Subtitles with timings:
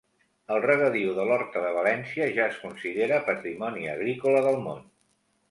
[0.53, 4.83] El regadiu de l'horta de València ja es considera patrimoni agrícola del món